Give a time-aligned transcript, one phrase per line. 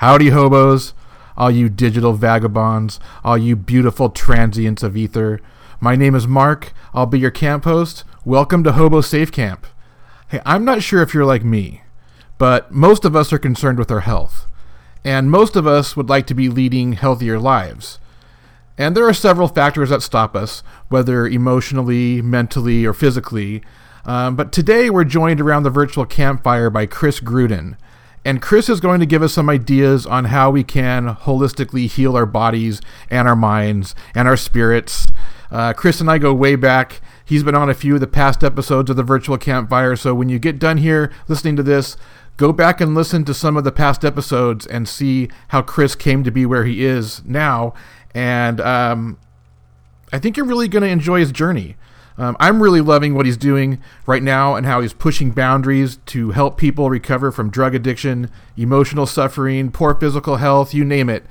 [0.00, 0.94] Howdy, hobos,
[1.36, 5.42] all you digital vagabonds, all you beautiful transients of ether.
[5.78, 6.72] My name is Mark.
[6.94, 8.04] I'll be your camp host.
[8.24, 9.66] Welcome to Hobo Safe Camp.
[10.28, 11.82] Hey, I'm not sure if you're like me,
[12.38, 14.46] but most of us are concerned with our health.
[15.04, 17.98] And most of us would like to be leading healthier lives.
[18.78, 23.62] And there are several factors that stop us, whether emotionally, mentally, or physically.
[24.06, 27.76] Um, but today we're joined around the virtual campfire by Chris Gruden.
[28.24, 32.16] And Chris is going to give us some ideas on how we can holistically heal
[32.16, 32.80] our bodies
[33.10, 35.06] and our minds and our spirits.
[35.50, 37.00] Uh, Chris and I go way back.
[37.24, 39.96] He's been on a few of the past episodes of the Virtual Campfire.
[39.96, 41.96] So when you get done here listening to this,
[42.36, 46.22] go back and listen to some of the past episodes and see how Chris came
[46.24, 47.72] to be where he is now.
[48.14, 49.18] And um,
[50.12, 51.76] I think you're really going to enjoy his journey.
[52.20, 56.32] Um, I'm really loving what he's doing right now and how he's pushing boundaries to
[56.32, 61.24] help people recover from drug addiction, emotional suffering, poor physical health, you name it.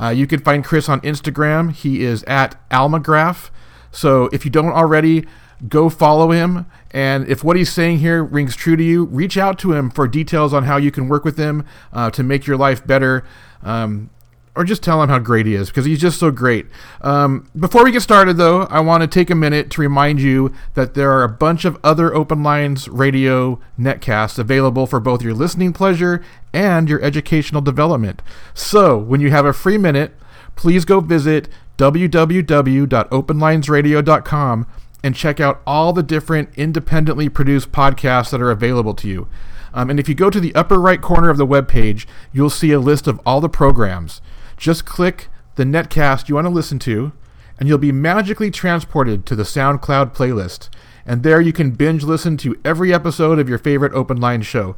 [0.00, 1.70] Uh, you can find Chris on Instagram.
[1.70, 3.50] He is at Almagraph.
[3.90, 5.26] So if you don't already,
[5.68, 6.64] go follow him.
[6.92, 10.08] And if what he's saying here rings true to you, reach out to him for
[10.08, 13.22] details on how you can work with him uh, to make your life better.
[13.62, 14.08] Um,
[14.54, 16.66] or just tell him how great he is because he's just so great.
[17.00, 20.52] Um, before we get started, though, I want to take a minute to remind you
[20.74, 25.32] that there are a bunch of other Open Lines radio netcasts available for both your
[25.32, 28.20] listening pleasure and your educational development.
[28.52, 30.12] So, when you have a free minute,
[30.54, 34.66] please go visit www.openlinesradio.com
[35.04, 39.28] and check out all the different independently produced podcasts that are available to you.
[39.74, 42.50] Um, and if you go to the upper right corner of the web page, you'll
[42.50, 44.20] see a list of all the programs.
[44.62, 47.10] Just click the netcast you want to listen to,
[47.58, 50.68] and you'll be magically transported to the SoundCloud playlist.
[51.04, 54.76] And there you can binge listen to every episode of your favorite open line show.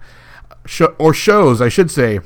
[0.99, 2.21] Or shows, I should say.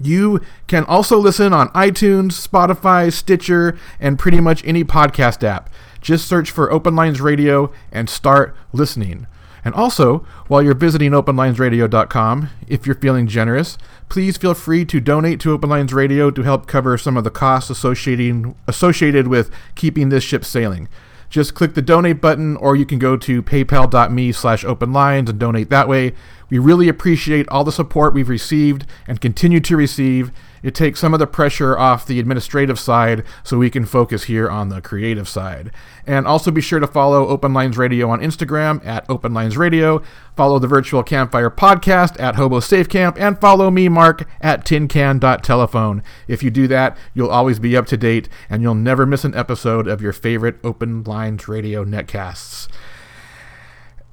[0.00, 5.68] You can also listen on iTunes, Spotify, Stitcher, and pretty much any podcast app.
[6.00, 9.26] Just search for Open Lines Radio and start listening.
[9.64, 13.76] And also, while you're visiting openlinesradio.com, if you're feeling generous,
[14.08, 17.30] please feel free to donate to Open Lines Radio to help cover some of the
[17.30, 20.88] costs associating, associated with keeping this ship sailing.
[21.30, 25.68] Just click the donate button, or you can go to paypal.me slash openlines and donate
[25.70, 26.12] that way.
[26.48, 30.30] We really appreciate all the support we've received and continue to receive.
[30.64, 34.48] It takes some of the pressure off the administrative side so we can focus here
[34.48, 35.70] on the creative side.
[36.06, 40.02] And also be sure to follow Open Lines Radio on Instagram at Open Lines Radio,
[40.34, 46.02] follow the Virtual Campfire podcast at Hobo Safe Camp, and follow me, Mark, at tincan.telephone.
[46.26, 49.34] If you do that, you'll always be up to date and you'll never miss an
[49.34, 52.68] episode of your favorite Open Lines Radio netcasts.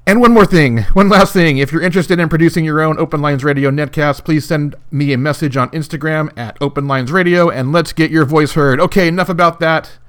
[0.07, 1.59] And one more thing, one last thing.
[1.59, 5.17] If you're interested in producing your own Open Lines Radio netcast, please send me a
[5.17, 8.79] message on Instagram at Open Lines Radio and let's get your voice heard.
[8.79, 9.99] Okay, enough about that.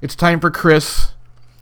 [0.00, 1.14] It's time for Chris.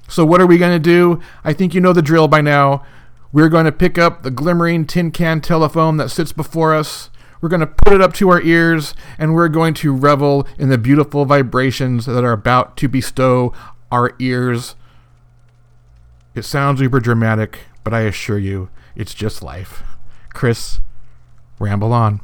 [0.06, 1.21] So, what are we going to do?
[1.44, 2.84] I think you know the drill by now.
[3.32, 7.09] We're going to pick up the glimmering tin can telephone that sits before us.
[7.41, 10.69] We're going to put it up to our ears and we're going to revel in
[10.69, 13.53] the beautiful vibrations that are about to bestow
[13.91, 14.76] our ears.
[16.34, 19.82] It sounds uber dramatic, but I assure you, it's just life.
[20.34, 20.81] Chris,
[21.59, 22.21] ramble on.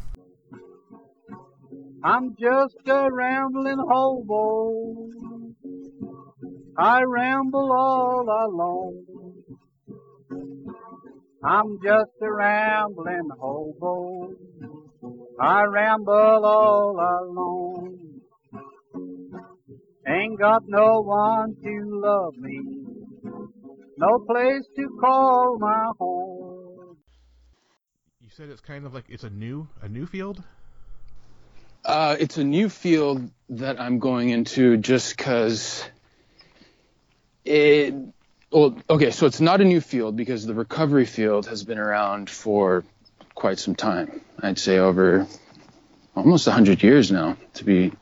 [2.05, 5.09] I'm just a rambling hobo.
[6.77, 9.07] I ramble all alone.
[11.43, 14.35] I'm just a rambling hobo.
[15.41, 18.21] I ramble all alone.
[20.07, 22.84] Ain't got no one to love me
[23.97, 26.97] no place to call my home.
[28.21, 30.43] You said it's kind of like it's a new a new field.
[31.85, 35.85] Uh, it's a new field that I'm going into just because
[37.45, 37.95] it.
[38.51, 42.31] Well, okay, so it's not a new field because the recovery field has been around
[42.31, 42.85] for
[43.35, 44.21] quite some time.
[44.41, 45.27] I'd say over
[46.15, 47.93] almost 100 years now to be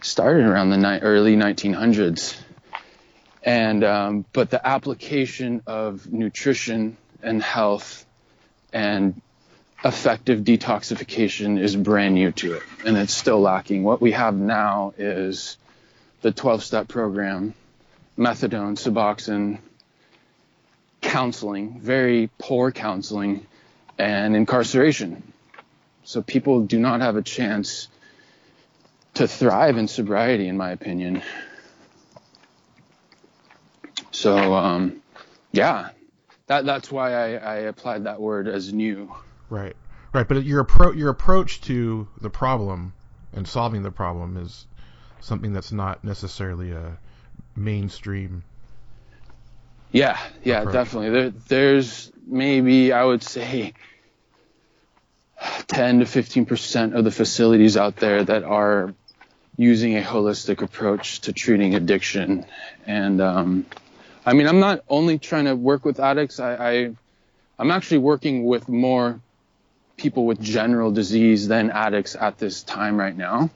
[0.00, 2.40] started around the ni- early 1900s
[3.42, 8.04] and um, but the application of nutrition and health
[8.72, 9.20] and
[9.84, 13.82] effective detoxification is brand new to it and it's still lacking.
[13.82, 15.56] What we have now is
[16.20, 17.54] the 12-step program
[18.18, 19.58] methadone suboxone
[21.00, 23.46] counseling very poor counseling
[23.98, 25.32] and incarceration.
[26.04, 27.88] So people do not have a chance
[29.14, 31.22] to thrive in sobriety in my opinion
[34.20, 35.02] so um,
[35.52, 35.90] yeah,
[36.46, 39.14] that that's why I, I applied that word as new.
[39.48, 39.74] Right,
[40.12, 42.92] Right, but your appro- your approach to the problem
[43.32, 44.66] and solving the problem is
[45.20, 46.98] something that's not necessarily a
[47.54, 48.42] mainstream.
[49.92, 50.72] Yeah, yeah, approach.
[50.72, 51.10] definitely.
[51.10, 53.74] There, there's maybe I would say
[55.68, 58.92] 10 to 15 percent of the facilities out there that are
[59.56, 62.46] using a holistic approach to treating addiction.
[62.84, 63.66] And um,
[64.30, 66.38] I mean, I'm not only trying to work with addicts.
[66.38, 66.90] I, I
[67.58, 69.20] I'm actually working with more
[69.96, 73.50] people with general disease than addicts at this time right now.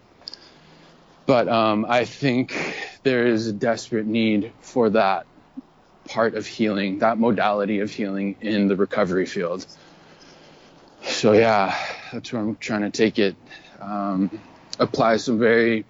[1.26, 5.26] But um, I think there is a desperate need for that
[6.09, 9.65] part of healing, that modality of healing in the recovery field.
[11.05, 11.79] So yeah,
[12.12, 13.37] that's where I'm trying to take it.
[13.81, 14.41] Um,
[14.81, 15.85] apply some very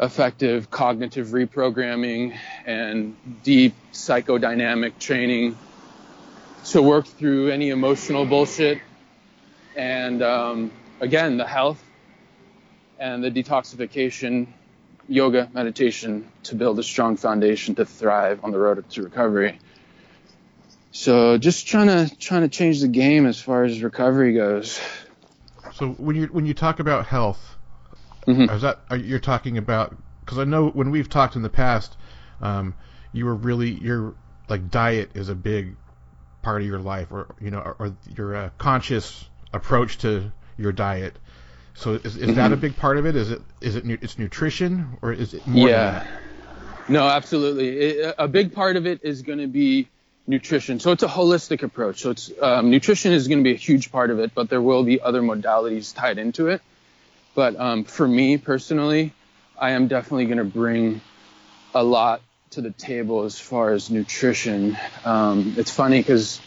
[0.00, 2.36] effective cognitive reprogramming
[2.66, 5.56] and deep psychodynamic training
[6.64, 8.80] to work through any emotional bullshit.
[9.76, 11.82] And um, again, the health
[12.98, 14.48] and the detoxification,
[15.08, 19.58] yoga, meditation to build a strong foundation to thrive on the road to recovery.
[20.90, 24.80] So just trying to trying to change the game as far as recovery goes.
[25.72, 27.56] So when you when you talk about health,
[28.26, 28.54] Mhm.
[28.54, 29.96] is that are, you're talking about?
[30.20, 31.96] Because I know when we've talked in the past,
[32.40, 32.74] um,
[33.12, 34.14] you were really your
[34.48, 35.76] like diet is a big
[36.42, 40.72] part of your life, or you know, or, or your uh, conscious approach to your
[40.72, 41.16] diet.
[41.74, 43.16] So is, is that a big part of it?
[43.16, 45.68] Is it is it nu- it's nutrition or is it more?
[45.68, 46.06] yeah.
[46.88, 47.78] No, absolutely.
[47.78, 49.88] It, a big part of it is going to be
[50.26, 50.80] nutrition.
[50.80, 52.00] So it's a holistic approach.
[52.00, 54.60] So it's um, nutrition is going to be a huge part of it, but there
[54.60, 56.62] will be other modalities tied into it.
[57.34, 59.12] But um, for me personally,
[59.58, 61.00] I am definitely going to bring
[61.74, 62.20] a lot
[62.50, 64.76] to the table as far as nutrition.
[65.04, 66.40] Um, it's funny because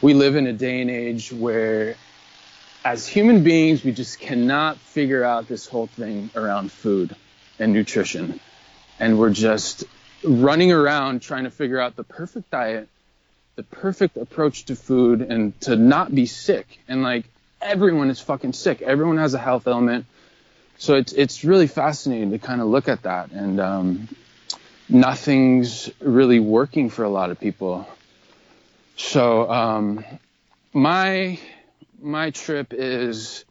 [0.00, 1.96] we live in a day and age where,
[2.84, 7.16] as human beings, we just cannot figure out this whole thing around food
[7.58, 8.38] and nutrition.
[9.00, 9.84] And we're just
[10.22, 12.88] running around trying to figure out the perfect diet,
[13.56, 16.78] the perfect approach to food, and to not be sick.
[16.86, 17.24] And like
[17.60, 18.82] everyone is fucking sick.
[18.82, 20.06] Everyone has a health ailment.
[20.78, 24.08] So it's it's really fascinating to kind of look at that, and um,
[24.88, 27.88] nothing's really working for a lot of people.
[28.96, 30.04] So um,
[30.74, 31.38] my
[32.00, 33.44] my trip is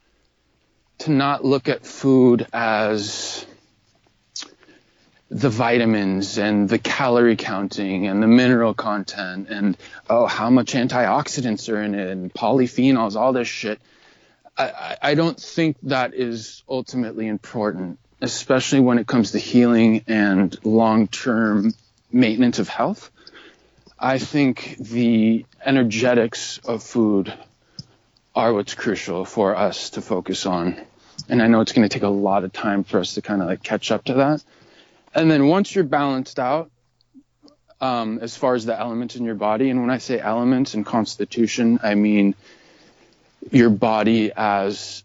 [1.00, 3.46] to not look at food as
[5.36, 9.76] the vitamins and the calorie counting and the mineral content and
[10.10, 13.82] oh how much antioxidants are in it and polyphenols all this shit.
[14.58, 20.58] I, I don't think that is ultimately important especially when it comes to healing and
[20.64, 21.74] long-term
[22.14, 23.12] maintenance of health.
[24.00, 27.34] I think the energetics of food
[28.34, 30.80] are what's crucial for us to focus on.
[31.28, 33.42] And i know it's going to take a lot of time for us to kind
[33.42, 34.42] of like catch up to that
[35.16, 36.70] and then once you're balanced out,
[37.82, 40.86] um, as far as the elements in your body, and when I say elements and
[40.86, 42.36] constitution, I mean
[43.52, 45.04] your body as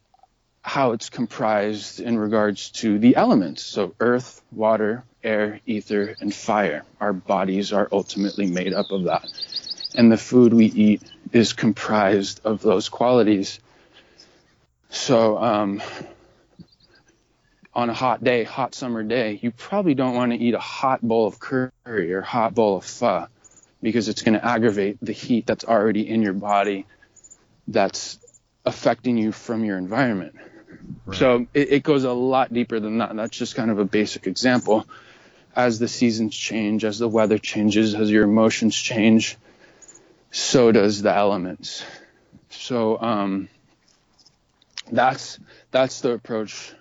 [0.62, 3.62] how it's comprised in regards to the elements.
[3.62, 6.84] So earth, water, air, ether, and fire.
[7.00, 9.26] Our bodies are ultimately made up of that.
[9.94, 11.02] And the food we eat
[11.32, 13.58] is comprised of those qualities.
[14.90, 15.82] So, um,
[17.72, 21.00] on a hot day, hot summer day, you probably don't want to eat a hot
[21.02, 23.26] bowl of curry or hot bowl of pho
[23.82, 26.86] because it's going to aggravate the heat that's already in your body
[27.68, 28.18] that's
[28.64, 30.34] affecting you from your environment.
[31.12, 33.14] So it, it goes a lot deeper than that.
[33.14, 34.86] That's just kind of a basic example.
[35.54, 39.36] As the seasons change, as the weather changes, as your emotions change,
[40.30, 41.84] so does the elements.
[42.50, 43.48] So um,
[44.90, 45.38] that's
[45.70, 46.74] that's the approach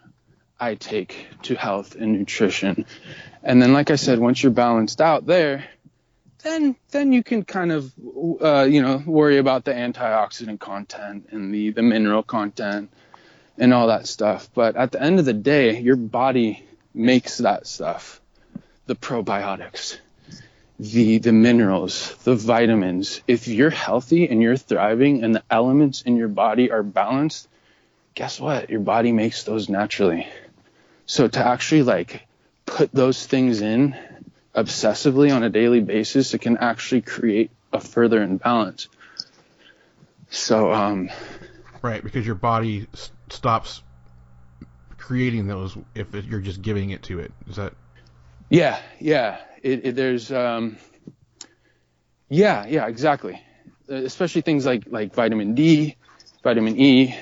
[0.60, 2.86] I take to health and nutrition.
[3.44, 5.66] And then, like I said, once you're balanced out there,
[6.44, 7.92] then then you can kind of
[8.42, 12.92] uh, you know worry about the antioxidant content and the the mineral content
[13.58, 14.50] and all that stuff.
[14.54, 16.64] But at the end of the day, your body
[16.94, 18.22] makes that stuff,
[18.88, 19.98] the probiotics,
[20.80, 23.22] the the minerals, the vitamins.
[23.28, 27.48] If you're healthy and you're thriving and the elements in your body are balanced,
[28.16, 28.70] guess what?
[28.70, 30.28] Your body makes those naturally.
[31.10, 32.28] So to actually like
[32.68, 33.98] put those things in
[34.56, 38.90] obsessively on a daily basis, it can actually create a further imbalance.
[40.30, 41.10] So um,
[41.82, 43.82] Right, because your body s- stops
[45.00, 47.32] creating those if it, you're just giving it to it.
[47.50, 47.74] Is that
[48.52, 50.78] yeah, yeah, it, it, there's um,
[52.30, 53.42] yeah, yeah, exactly.
[53.90, 55.96] Uh, Especially things like like vitamin D
[56.44, 57.16] vitamin E.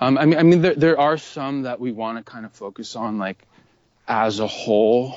[0.00, 2.52] Um, I mean, I mean, there, there are some that we want to kind of
[2.52, 3.46] focus on, like
[4.08, 5.14] as a whole,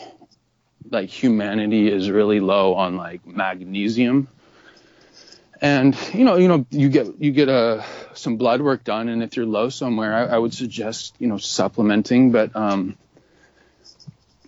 [0.90, 4.28] like humanity is really low on like magnesium.
[5.62, 9.24] And you know, you know, you get you get uh, some blood work done, and
[9.24, 12.98] if you're low somewhere, I, I would suggest you know supplementing, but um,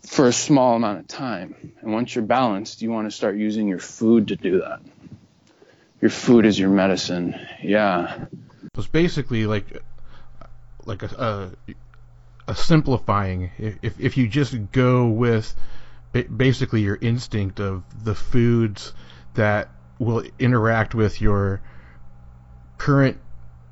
[0.04, 1.74] for a small amount of time.
[1.82, 4.82] And once you're balanced, you want to start using your food to do that.
[6.02, 7.36] Your food is your medicine.
[7.64, 8.26] Yeah.
[8.78, 9.82] It's basically like
[10.86, 13.52] like a, a, a simplifying.
[13.58, 15.56] If if you just go with
[16.24, 18.94] basically your instinct of the foods
[19.34, 21.62] that will interact with your
[22.78, 23.18] current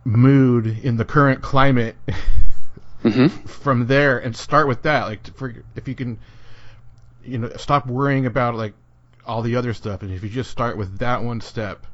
[0.05, 1.95] mood in the current climate
[3.03, 3.27] mm-hmm.
[3.45, 6.19] from there and start with that like for, if you can
[7.23, 8.73] you know stop worrying about like
[9.25, 11.85] all the other stuff and if you just start with that one step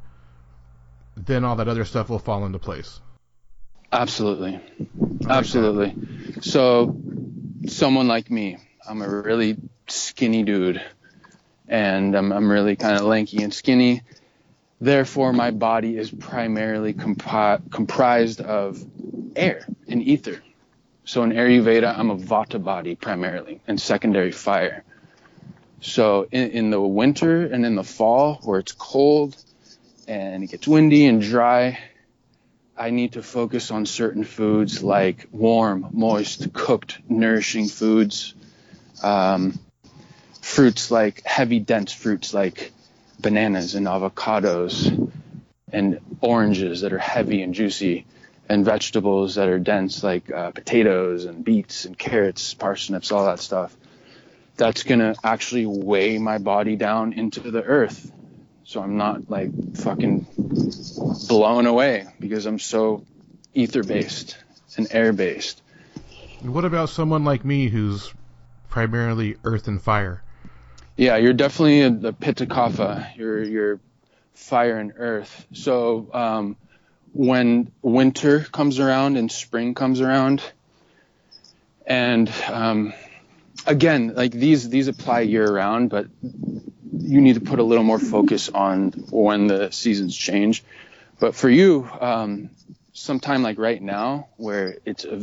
[1.15, 2.99] then all that other stuff will fall into place
[3.91, 4.59] absolutely
[5.29, 5.95] absolutely
[6.41, 6.95] so
[7.67, 10.81] someone like me i'm a really skinny dude
[11.69, 14.01] and I'm, I'm really kind of lanky and skinny.
[14.81, 18.83] Therefore, my body is primarily compi- comprised of
[19.35, 20.41] air and ether.
[21.05, 24.83] So in Ayurveda, I'm a Vata body primarily and secondary fire.
[25.81, 29.35] So in, in the winter and in the fall, where it's cold
[30.07, 31.79] and it gets windy and dry,
[32.79, 38.33] I need to focus on certain foods like warm, moist, cooked, nourishing foods.
[39.03, 39.59] Um,
[40.41, 42.71] fruits like heavy, dense fruits like
[43.19, 45.11] bananas and avocados
[45.71, 48.05] and oranges that are heavy and juicy
[48.47, 53.39] and vegetables that are dense like uh, potatoes and beets and carrots, parsnips, all that
[53.39, 53.75] stuff.
[54.55, 58.11] That's going to actually weigh my body down into the earth.
[58.69, 60.27] So I'm not like fucking
[61.27, 63.03] blown away because I'm so
[63.51, 64.37] ether based
[64.77, 65.63] and air based.
[66.43, 68.13] What about someone like me who's
[68.69, 70.21] primarily earth and fire?
[70.97, 73.79] Yeah, you're definitely a, a Pitta You're you're
[74.35, 75.47] fire and earth.
[75.51, 76.55] So um,
[77.11, 80.43] when winter comes around and spring comes around,
[81.87, 82.93] and um,
[83.65, 86.05] again, like these these apply year round, but
[86.99, 90.63] you need to put a little more focus on when the seasons change.
[91.19, 92.49] But for you, um,
[92.93, 95.21] sometime like right now, where it's a,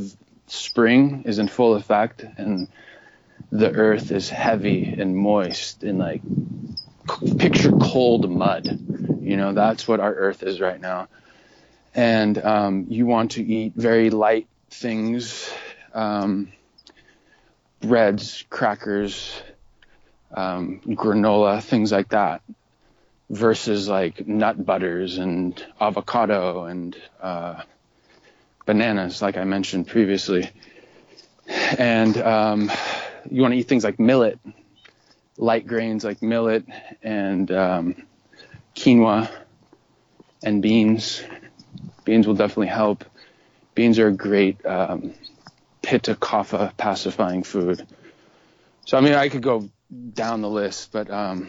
[0.49, 2.69] spring is in full effect and
[3.51, 6.23] the earth is heavy and moist and like
[7.39, 8.67] picture cold mud.
[9.21, 11.09] You know, that's what our earth is right now.
[11.95, 15.51] And um, you want to eat very light things,
[15.95, 16.53] um,
[17.81, 19.43] breads, crackers,
[20.33, 22.43] um, granola, things like that,
[23.31, 27.63] versus like nut butters and avocado and uh,
[28.65, 30.51] bananas, like I mentioned previously.
[31.79, 32.71] And um,
[33.31, 34.39] you want to eat things like millet,
[35.37, 36.65] light grains like millet
[37.03, 38.07] and um,
[38.75, 39.31] quinoa
[40.43, 41.23] and beans.
[42.05, 43.05] Beans will definitely help.
[43.75, 45.13] Beans are a great um,
[45.83, 47.87] pitta kapha pacifying food.
[48.85, 49.69] So I mean, I could go
[50.13, 51.49] down the list, but um,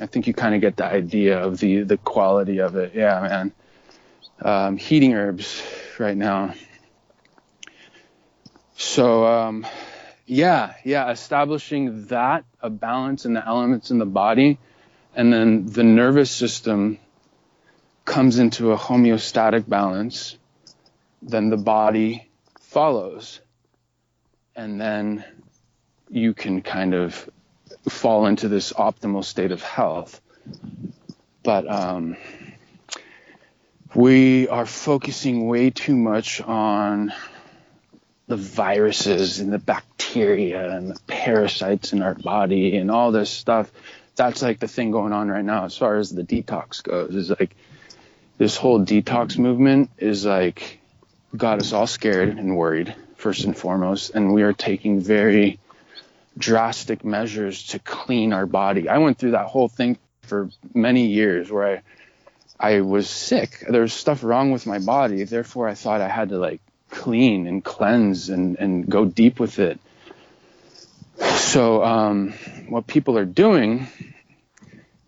[0.00, 2.94] I think you kind of get the idea of the the quality of it.
[2.94, 3.52] Yeah, man.
[4.40, 5.62] Um, heating herbs
[5.98, 6.54] right now.
[8.76, 9.66] So um,
[10.26, 14.58] yeah, yeah, establishing that a balance in the elements in the body,
[15.14, 16.98] and then the nervous system
[18.04, 20.36] comes into a homeostatic balance,
[21.20, 22.28] then the body
[22.60, 23.40] follows,
[24.56, 25.24] and then
[26.10, 27.28] you can kind of
[27.88, 30.20] fall into this optimal state of health.
[31.42, 32.16] But um,
[33.94, 37.12] we are focusing way too much on
[38.28, 43.70] the viruses and the bacteria and the parasites in our body and all this stuff.
[44.14, 47.14] That's like the thing going on right now as far as the detox goes.
[47.14, 47.56] Is like
[48.38, 50.80] this whole detox movement is like
[51.36, 55.58] got us all scared and worried first and foremost, and we are taking very
[56.36, 58.88] drastic measures to clean our body.
[58.88, 61.82] I went through that whole thing for many years where I
[62.62, 63.64] I was sick.
[63.68, 65.24] There was stuff wrong with my body.
[65.24, 66.60] Therefore, I thought I had to like
[66.90, 69.80] clean and cleanse and, and go deep with it.
[71.34, 72.32] So, um,
[72.68, 73.88] what people are doing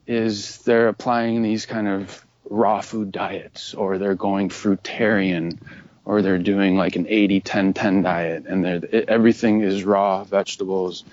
[0.07, 5.59] is they're applying these kind of raw food diets, or they're going fruitarian,
[6.05, 11.05] or they're doing like an 80 10 10 diet, and it, everything is raw vegetables,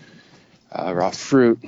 [0.72, 1.60] uh, raw fruit.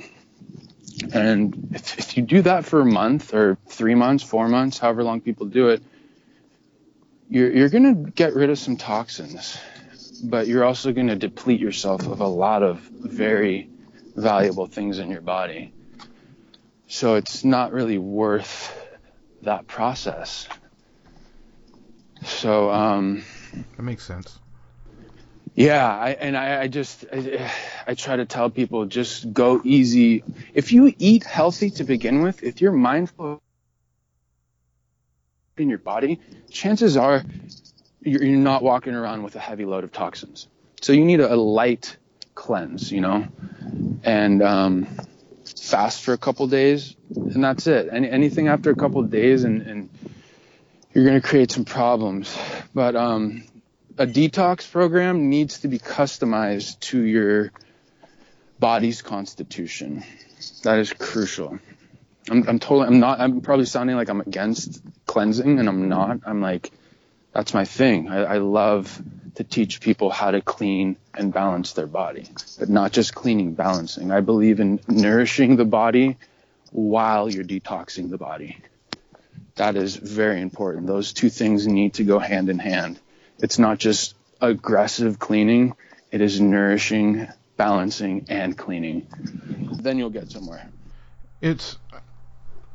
[1.12, 5.02] And if, if you do that for a month or three months, four months, however
[5.02, 5.82] long people do it,
[7.28, 9.58] you're you're gonna get rid of some toxins,
[10.22, 13.68] but you're also gonna deplete yourself of a lot of very
[14.14, 15.72] valuable things in your body.
[16.86, 18.72] So it's not really worth
[19.42, 20.46] that process.
[22.24, 23.22] So um,
[23.76, 24.38] that makes sense.
[25.54, 27.50] Yeah, I, and I, I just I,
[27.86, 30.24] I, try to tell people just go easy.
[30.52, 33.40] If you eat healthy to begin with, if you're mindful
[35.56, 36.18] in your body,
[36.50, 37.22] chances are
[38.00, 40.48] you're, you're not walking around with a heavy load of toxins.
[40.80, 41.96] So you need a, a light
[42.34, 43.28] cleanse, you know,
[44.02, 44.88] and um,
[45.44, 47.88] fast for a couple days, and that's it.
[47.92, 49.90] Any, anything after a couple days, and, and
[50.94, 52.36] you're going to create some problems.
[52.72, 53.44] But um,
[53.98, 57.52] a detox program needs to be customized to your
[58.60, 60.04] body's constitution.
[60.62, 61.58] That is crucial.
[62.30, 66.20] I'm, I'm totally, I'm not, I'm probably sounding like I'm against cleansing and I'm not.
[66.24, 66.70] I'm like,
[67.32, 68.08] that's my thing.
[68.08, 69.02] I, I love
[69.34, 74.12] to teach people how to clean and balance their body, but not just cleaning, balancing.
[74.12, 76.16] I believe in nourishing the body
[76.70, 78.58] while you're detoxing the body.
[79.56, 80.86] That is very important.
[80.86, 82.98] Those two things need to go hand in hand.
[83.38, 85.74] It's not just aggressive cleaning,
[86.10, 89.06] it is nourishing, balancing, and cleaning.
[89.80, 90.68] Then you'll get somewhere.
[91.40, 91.78] It's,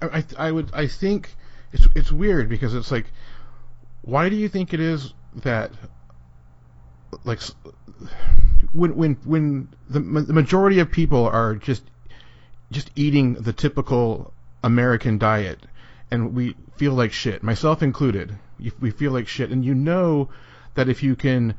[0.01, 1.35] I, I would, I think
[1.73, 3.05] it's, it's weird because it's like,
[4.01, 5.71] why do you think it is that,
[7.23, 7.41] like,
[8.71, 11.83] when, when, when the, the majority of people are just,
[12.71, 14.33] just eating the typical
[14.63, 15.59] American diet,
[16.11, 18.33] and we feel like shit, myself included.
[18.79, 20.29] We feel like shit, and you know
[20.75, 21.55] that if you can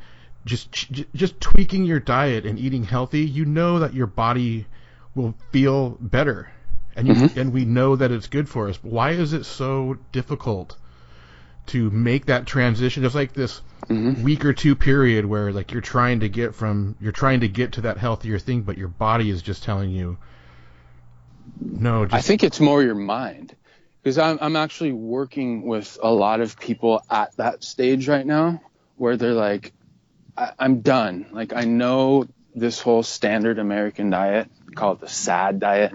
[0.46, 0.72] just
[1.14, 4.66] just tweaking your diet and eating healthy, you know that your body
[5.14, 6.50] will feel better,
[6.96, 7.38] and you, mm-hmm.
[7.38, 8.78] and we know that it's good for us.
[8.78, 10.78] But why is it so difficult
[11.66, 13.02] to make that transition?
[13.02, 14.22] There's like this mm-hmm.
[14.22, 17.72] week or two period where like you're trying to get from you're trying to get
[17.72, 20.16] to that healthier thing, but your body is just telling you
[21.60, 22.06] no.
[22.06, 22.14] Just...
[22.14, 23.54] I think it's more your mind
[24.02, 28.62] because I'm I'm actually working with a lot of people at that stage right now
[28.96, 29.72] where they're like,
[30.36, 31.26] I, am done.
[31.32, 35.92] Like I know this whole standard American diet, call it the SAD diet.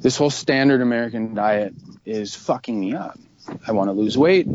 [0.00, 1.74] This whole standard American diet
[2.04, 3.18] is fucking me up.
[3.66, 4.48] I want to lose weight.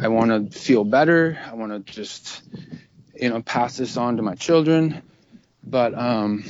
[0.00, 1.38] I want to feel better.
[1.46, 2.42] I want to just,
[3.14, 5.02] you know, pass this on to my children.
[5.68, 6.44] But um,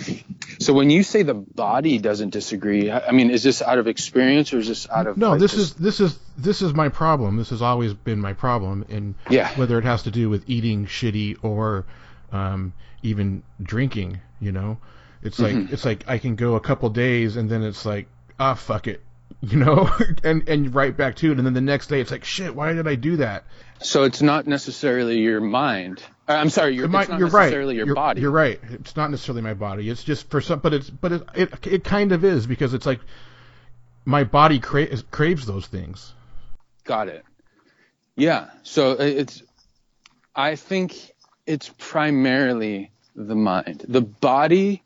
[0.60, 4.52] so when you say the body doesn't disagree, I mean, is this out of experience
[4.52, 5.30] or is this out of no?
[5.30, 7.36] Like, this is this is this is my problem.
[7.38, 9.56] This has always been my problem, and yeah.
[9.56, 11.86] whether it has to do with eating shitty or
[12.30, 14.76] um, even drinking, you know,
[15.22, 15.72] it's like mm-hmm.
[15.72, 19.02] it's like I can go a couple days and then it's like ah fuck it,
[19.40, 19.88] you know,
[20.24, 22.74] and and right back to it, and then the next day it's like shit, why
[22.74, 23.44] did I do that?
[23.80, 27.52] So it's not necessarily your mind I'm sorry, you're, might, you're right.
[27.52, 28.20] Your you're, body.
[28.20, 28.58] You're right.
[28.70, 29.88] It's not necessarily my body.
[29.88, 32.86] It's just for some, but it's but it it, it kind of is because it's
[32.86, 33.00] like
[34.04, 36.12] my body cra- craves those things.
[36.84, 37.24] Got it.
[38.16, 38.48] Yeah.
[38.64, 39.42] So uh, it's
[40.34, 40.96] I think
[41.46, 43.84] it's primarily the mind.
[43.88, 44.82] The body.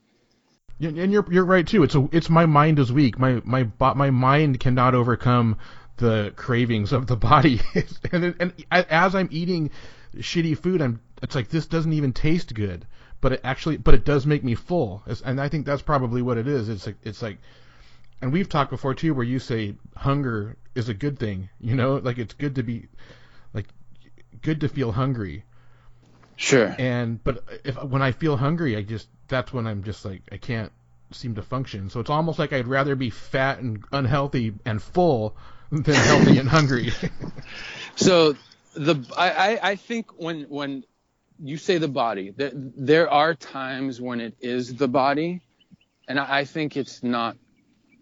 [0.80, 1.82] And you're you're right too.
[1.82, 3.18] It's a it's my mind is weak.
[3.18, 5.56] My my my mind cannot overcome
[5.96, 7.60] the cravings of the body.
[8.12, 9.70] and and as I'm eating
[10.16, 12.86] shitty food, I'm it's like this doesn't even taste good,
[13.20, 15.02] but it actually but it does make me full.
[15.06, 16.68] It's, and I think that's probably what it is.
[16.68, 17.38] It's like it's like
[18.22, 21.96] and we've talked before too where you say hunger is a good thing, you know?
[21.96, 22.88] Like it's good to be
[23.52, 23.66] like
[24.42, 25.44] good to feel hungry.
[26.36, 26.74] Sure.
[26.78, 30.36] And but if when I feel hungry, I just that's when I'm just like I
[30.36, 30.72] can't
[31.12, 31.90] seem to function.
[31.90, 35.36] So it's almost like I'd rather be fat and unhealthy and full
[35.70, 36.92] than healthy and hungry.
[37.96, 38.36] so
[38.74, 40.84] the I, I think when when
[41.42, 45.40] you say the body, there, there are times when it is the body,
[46.08, 47.36] and I, I think it's not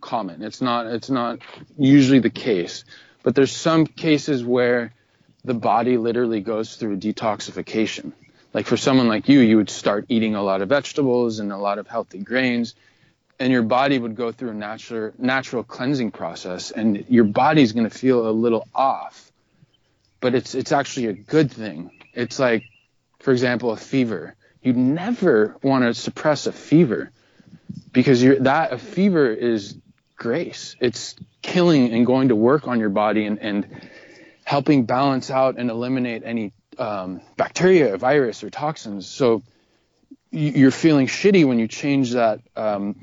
[0.01, 0.43] common.
[0.43, 1.41] It's not it's not
[1.77, 2.85] usually the case,
[3.23, 4.93] but there's some cases where
[5.45, 8.13] the body literally goes through detoxification.
[8.55, 11.57] Like for someone like you, you would start eating a lot of vegetables and a
[11.57, 12.75] lot of healthy grains,
[13.39, 17.89] and your body would go through a natural natural cleansing process, and your body's going
[17.89, 19.29] to feel a little off
[20.21, 21.91] but it's it's actually a good thing.
[22.15, 22.65] It's like,
[23.29, 24.35] for example, a fever.
[24.63, 27.11] You never want to suppress a fever
[27.93, 29.77] because that a fever is
[30.17, 30.77] grace.
[30.81, 33.87] It's killing and going to work on your body and, and
[34.45, 39.07] helping balance out and eliminate any um, bacteria, virus, or toxins.
[39.07, 39.43] So
[40.31, 42.97] you're feeling shitty when you change that um,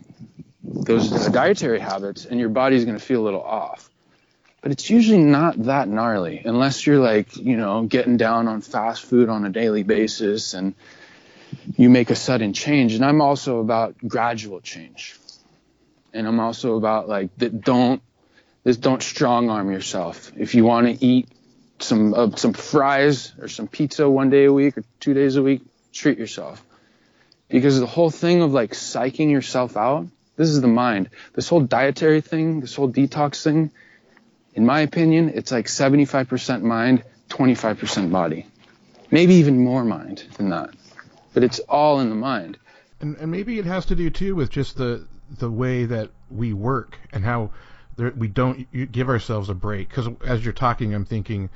[0.64, 3.92] those dietary habits, and your body's going to feel a little off.
[4.66, 9.06] But it's usually not that gnarly unless you're like, you know, getting down on fast
[9.06, 10.74] food on a daily basis and
[11.78, 12.96] you make a sudden change.
[12.96, 15.20] And I'm also about gradual change.
[16.14, 18.02] And I'm also about like that don't
[18.64, 20.32] this don't strong arm yourself.
[20.36, 21.30] If you want to eat
[21.78, 25.44] some uh, some fries or some pizza one day a week or two days a
[25.44, 25.62] week,
[25.94, 26.60] treat yourself.
[27.50, 31.12] Because the whole thing of like psyching yourself out, this is the mind.
[31.34, 33.70] This whole dietary thing, this whole detox thing,
[34.56, 38.48] in my opinion, it's like 75% mind, 25% body.
[39.12, 40.72] Maybe even more mind than that.
[41.34, 42.58] But it's all in the mind.
[43.02, 45.06] And, and maybe it has to do too with just the
[45.40, 47.50] the way that we work and how
[47.98, 49.90] there, we don't give ourselves a break.
[49.90, 51.50] Because as you're talking, I'm thinking,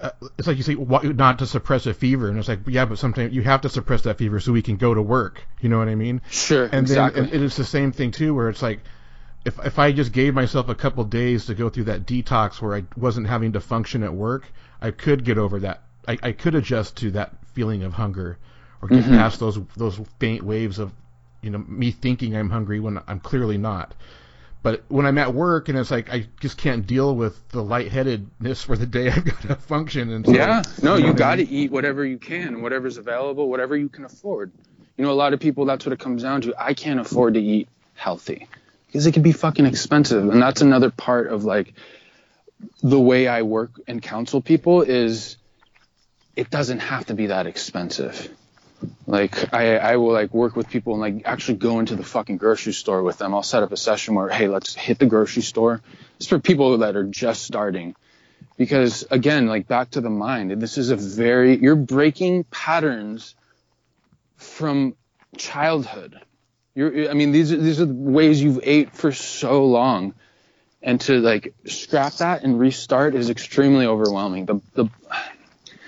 [0.00, 2.98] uh, it's like you say, not to suppress a fever, and it's like, yeah, but
[2.98, 5.42] sometimes you have to suppress that fever so we can go to work.
[5.60, 6.22] You know what I mean?
[6.30, 6.64] Sure.
[6.64, 7.22] And exactly.
[7.22, 8.80] then and it's the same thing too, where it's like,
[9.44, 12.76] if if I just gave myself a couple days to go through that detox where
[12.76, 14.44] I wasn't having to function at work,
[14.80, 15.82] I could get over that.
[16.06, 18.38] I, I could adjust to that feeling of hunger,
[18.82, 19.14] or get mm-hmm.
[19.14, 20.92] past those those faint waves of,
[21.42, 23.94] you know, me thinking I'm hungry when I'm clearly not.
[24.62, 28.62] But when I'm at work and it's like I just can't deal with the lightheadedness
[28.62, 30.10] for the day, I've got to function.
[30.10, 33.48] And so, yeah, no, you, know you got to eat whatever you can, whatever's available,
[33.48, 34.52] whatever you can afford.
[34.98, 36.54] You know, a lot of people that's what it comes down to.
[36.58, 38.46] I can't afford to eat healthy
[38.90, 41.74] because it can be fucking expensive, and that's another part of like
[42.82, 45.36] the way I work and counsel people is
[46.34, 48.34] it doesn't have to be that expensive.
[49.06, 52.38] Like I, I will like work with people and like actually go into the fucking
[52.38, 53.32] grocery store with them.
[53.32, 55.82] I'll set up a session where, hey, let's hit the grocery store.
[56.16, 57.94] It's for people that are just starting.
[58.56, 63.34] Because again, like back to the mind, this is a very, you're breaking patterns
[64.36, 64.96] from
[65.36, 66.20] childhood.
[66.74, 70.14] You're, I mean, these are, these are the ways you've ate for so long.
[70.82, 74.46] And to like scrap that and restart is extremely overwhelming.
[74.46, 74.86] The, the,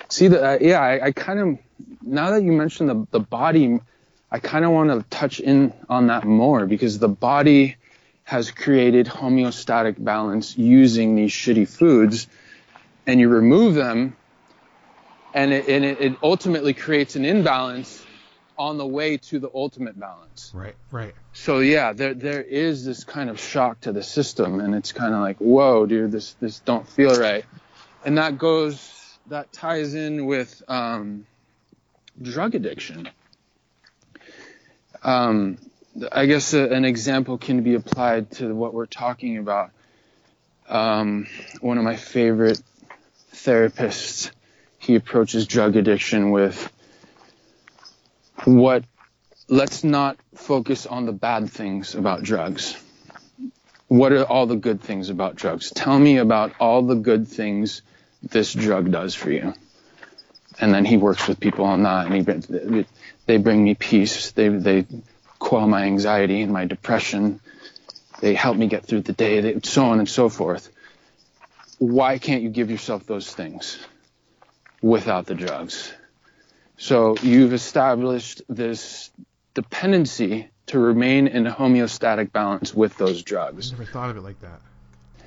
[0.09, 1.59] see the, uh, yeah, I, I kind of,
[2.03, 3.81] now that you mentioned the, the body,
[4.31, 7.77] I kind of want to touch in on that more because the body
[8.25, 12.27] has created homeostatic balance using these shitty foods
[13.07, 14.17] and you remove them
[15.35, 18.05] and it, and it, it ultimately creates an imbalance
[18.59, 20.53] on the way to the ultimate balance.
[20.55, 21.15] Right, right.
[21.33, 25.15] So yeah, there there is this kind of shock to the system and it's kind
[25.15, 27.45] of like, whoa, dude, this this don't feel right.
[28.05, 31.27] And that goes that ties in with um,
[32.21, 33.09] drug addiction.
[35.03, 35.59] Um,
[36.11, 39.71] I guess a, an example can be applied to what we're talking about.
[40.69, 41.27] Um,
[41.61, 42.63] one of my favorite
[43.35, 44.31] therapists,
[44.79, 46.73] he approaches drug addiction with
[48.45, 48.85] what,
[49.49, 52.81] let's not focus on the bad things about drugs.
[53.89, 55.71] What are all the good things about drugs?
[55.71, 57.83] Tell me about all the good things
[58.23, 59.55] this drug does for you
[60.61, 62.87] and then he works with people on that, and he
[63.27, 64.33] they bring me peace.
[64.33, 64.87] They they
[65.39, 67.41] quell my anxiety and my depression.
[68.21, 70.71] They help me get through the day, they, so on and so forth.
[71.79, 73.85] Why can't you give yourself those things
[74.81, 75.93] without the drugs?
[76.83, 79.13] So you've established this
[79.55, 83.73] dependency to remain in homeostatic balance with those drugs.
[83.73, 84.61] I never thought of it like that.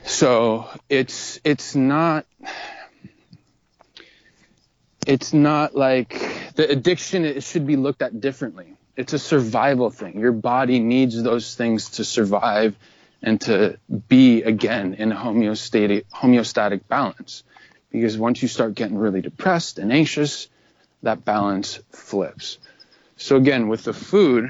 [0.03, 2.25] So it's it's not
[5.07, 6.09] it's not like
[6.55, 11.23] the addiction it should be looked at differently it's a survival thing your body needs
[11.23, 12.75] those things to survive
[13.21, 13.77] and to
[14.09, 17.43] be again in a homeostatic homeostatic balance
[17.91, 20.49] because once you start getting really depressed and anxious
[21.05, 22.57] that balance flips
[23.15, 24.45] so again with the food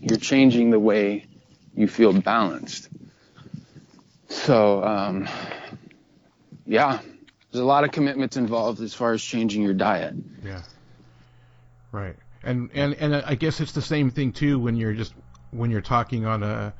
[0.00, 1.24] you're changing the way
[1.74, 2.88] you feel balanced
[4.28, 5.28] so um,
[6.66, 7.00] yeah
[7.50, 10.14] there's a lot of commitments involved as far as changing your diet.
[10.44, 10.62] Yeah.
[11.90, 12.16] Right.
[12.42, 15.12] And and and I guess it's the same thing too when you're just
[15.50, 16.72] when you're talking on a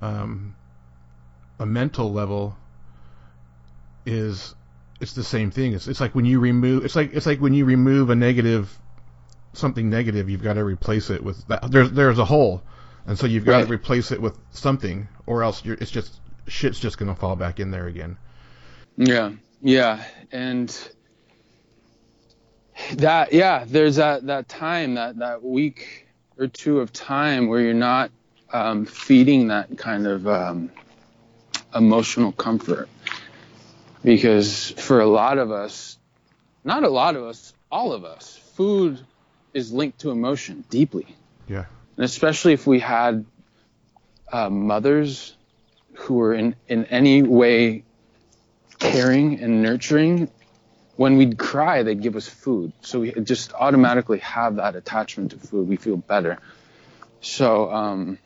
[0.00, 0.54] um,
[1.58, 2.56] a mental level
[4.04, 4.54] is
[5.04, 5.74] it's the same thing.
[5.74, 8.76] It's it's like when you remove it's like it's like when you remove a negative
[9.52, 11.70] something negative, you've got to replace it with that.
[11.70, 12.62] There's there's a hole,
[13.06, 13.66] and so you've got right.
[13.66, 17.70] to replace it with something, or else it's just shit's just gonna fall back in
[17.70, 18.16] there again.
[18.96, 19.32] Yeah.
[19.66, 20.68] Yeah, and
[22.96, 26.06] that yeah, there's that that time that that week
[26.38, 28.10] or two of time where you're not
[28.52, 30.70] um, feeding that kind of um,
[31.74, 32.90] emotional comfort,
[34.04, 35.98] because for a lot of us,
[36.62, 39.00] not a lot of us, all of us, food
[39.52, 41.06] is linked to emotion deeply.
[41.48, 41.64] Yeah,
[41.96, 43.24] and especially if we had
[44.30, 45.34] uh, mothers
[45.94, 47.84] who were in, in any way
[48.78, 50.28] caring and nurturing,
[50.96, 52.72] when we'd cry, they'd give us food.
[52.82, 55.68] So we just automatically have that attachment to food.
[55.68, 56.38] We feel better.
[57.20, 58.18] So um,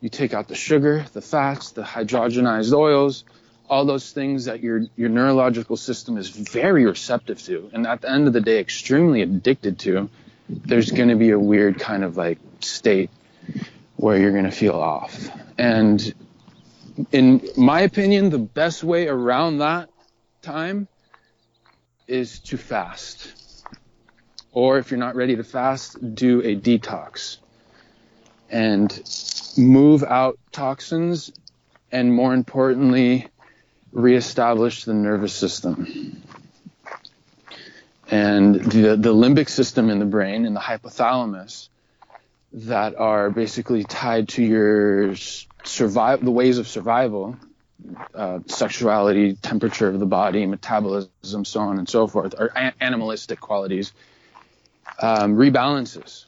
[0.00, 3.24] you take out the sugar, the fats, the hydrogenized oils,
[3.68, 8.10] all those things that your your neurological system is very receptive to, and at the
[8.10, 10.08] end of the day, extremely addicted to.
[10.48, 13.10] There's going to be a weird kind of like state
[13.96, 15.28] where you're going to feel off.
[15.58, 16.14] And
[17.12, 19.90] in my opinion, the best way around that
[20.40, 20.88] time
[22.06, 23.34] is to fast.
[24.52, 27.36] Or if you're not ready to fast, do a detox
[28.50, 28.90] and
[29.58, 31.30] move out toxins
[31.92, 33.28] and more importantly,
[33.92, 36.22] reestablish the nervous system.
[38.10, 41.68] And the, the limbic system in the brain and the hypothalamus
[42.52, 45.14] that are basically tied to your
[45.64, 47.36] survive the ways of survival,
[48.14, 53.40] uh, sexuality, temperature of the body, metabolism, so on and so forth, or a- animalistic
[53.40, 53.92] qualities,
[55.00, 56.24] um, rebalances.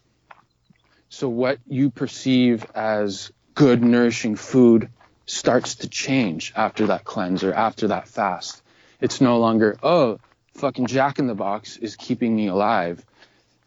[1.08, 4.90] So what you perceive as good, nourishing food
[5.30, 8.62] starts to change after that cleanse or after that fast.
[9.00, 10.18] It's no longer, oh,
[10.54, 13.04] fucking Jack in the Box is keeping me alive.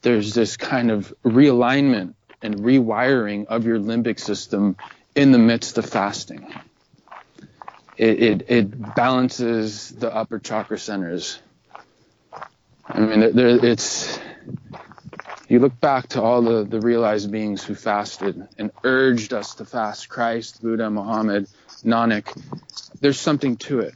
[0.02, 4.76] There's this kind of realignment and rewiring of your limbic system
[5.16, 6.54] in the midst of fasting.
[7.96, 11.40] It, it, it balances the upper chakra centers.
[12.86, 14.20] I mean, there, it's
[15.54, 19.66] you look back to all the, the realized beings who fasted and urged us to
[19.66, 21.48] fast Christ, Buddha, Muhammad,
[21.86, 22.26] Nanak.
[23.00, 23.94] There's something to it.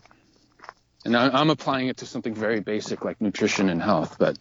[1.04, 4.38] And I, am applying it to something very basic like nutrition and health, but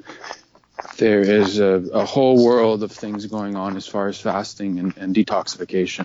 [0.98, 4.94] there is a, a whole world of things going on as far as fasting and,
[4.98, 6.04] and detoxification.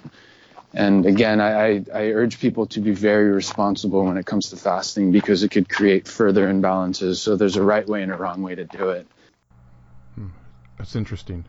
[0.74, 4.56] And again, I, I, I, urge people to be very responsible when it comes to
[4.56, 7.18] fasting because it could create further imbalances.
[7.18, 9.06] So there's a right way and a wrong way to do it.
[10.82, 11.46] That's interesting.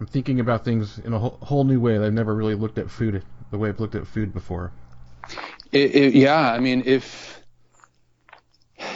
[0.00, 1.96] I'm thinking about things in a whole, whole new way.
[1.96, 3.22] I've never really looked at food
[3.52, 4.72] the way I've looked at food before.
[5.70, 7.40] It, it, yeah, I mean, if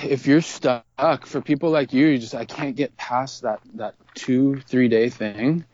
[0.02, 3.94] if you're stuck for people like you, you just I can't get past that that
[4.14, 5.64] two three day thing.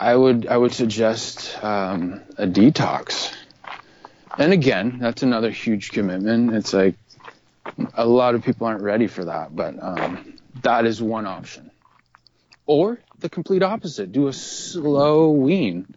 [0.00, 3.34] I would I would suggest um, a detox.
[4.38, 6.54] And again, that's another huge commitment.
[6.54, 6.94] It's like
[7.92, 10.33] a lot of people aren't ready for that, but um,
[10.64, 11.70] that is one option.
[12.66, 14.12] Or the complete opposite.
[14.12, 15.94] Do a slow wean.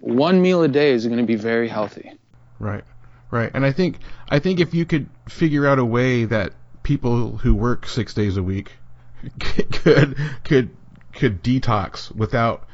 [0.00, 2.12] One meal a day is going to be very healthy.
[2.58, 2.84] Right.
[3.30, 3.50] Right.
[3.54, 7.54] And I think I think if you could figure out a way that people who
[7.54, 8.72] work 6 days a week
[9.40, 10.70] could could
[11.12, 12.66] could detox without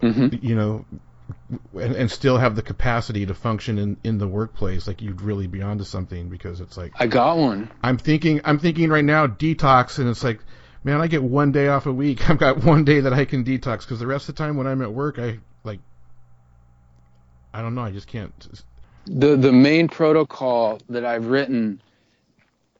[0.00, 0.44] mm-hmm.
[0.46, 0.84] you know
[1.48, 5.46] and, and, still have the capacity to function in, in the workplace, like you'd really
[5.46, 7.70] be onto something because it's like I got one.
[7.82, 10.40] I'm thinking I'm thinking right now detox, and it's like,
[10.82, 12.28] man, I get one day off a week.
[12.30, 14.66] I've got one day that I can detox because the rest of the time when
[14.66, 15.80] I'm at work, I like,
[17.54, 18.32] I don't know, I just can't.
[19.06, 21.80] The the main protocol that I've written,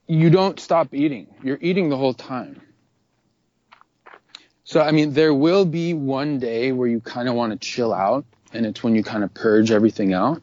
[0.08, 1.28] you don't stop eating.
[1.42, 2.60] You're eating the whole time.
[4.64, 7.94] So I mean, there will be one day where you kind of want to chill
[7.94, 8.24] out
[8.56, 10.42] and it's when you kind of purge everything out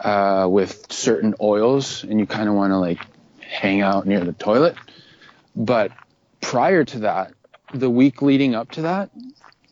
[0.00, 3.00] uh, with certain oils, and you kind of want to like
[3.40, 4.76] hang out near the toilet.
[5.54, 5.92] But
[6.40, 7.34] prior to that,
[7.74, 9.10] the week leading up to that,